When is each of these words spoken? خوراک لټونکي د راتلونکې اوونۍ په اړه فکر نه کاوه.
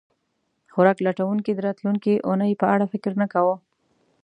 خوراک 0.73 0.97
لټونکي 1.05 1.51
د 1.53 1.59
راتلونکې 1.67 2.13
اوونۍ 2.25 2.51
په 2.61 2.65
اړه 2.73 2.85
فکر 2.93 3.11
نه 3.21 3.27
کاوه. 3.33 3.55